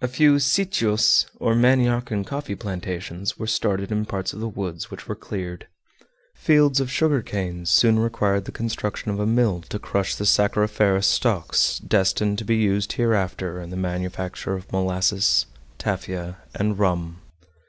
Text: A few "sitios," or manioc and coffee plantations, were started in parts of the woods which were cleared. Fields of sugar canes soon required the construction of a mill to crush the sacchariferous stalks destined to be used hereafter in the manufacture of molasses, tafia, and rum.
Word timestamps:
A 0.00 0.08
few 0.08 0.40
"sitios," 0.40 1.26
or 1.38 1.54
manioc 1.54 2.10
and 2.10 2.26
coffee 2.26 2.56
plantations, 2.56 3.38
were 3.38 3.46
started 3.46 3.92
in 3.92 4.04
parts 4.06 4.32
of 4.32 4.40
the 4.40 4.48
woods 4.48 4.90
which 4.90 5.06
were 5.06 5.14
cleared. 5.14 5.68
Fields 6.34 6.80
of 6.80 6.90
sugar 6.90 7.22
canes 7.22 7.70
soon 7.70 8.00
required 8.00 8.44
the 8.46 8.50
construction 8.50 9.12
of 9.12 9.20
a 9.20 9.24
mill 9.24 9.60
to 9.68 9.78
crush 9.78 10.16
the 10.16 10.26
sacchariferous 10.26 11.06
stalks 11.06 11.78
destined 11.78 12.38
to 12.38 12.44
be 12.44 12.56
used 12.56 12.94
hereafter 12.94 13.60
in 13.60 13.70
the 13.70 13.76
manufacture 13.76 14.54
of 14.54 14.72
molasses, 14.72 15.46
tafia, 15.78 16.38
and 16.56 16.80
rum. 16.80 17.20